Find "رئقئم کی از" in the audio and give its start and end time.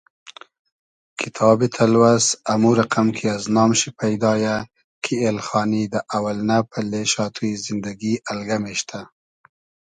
2.79-3.43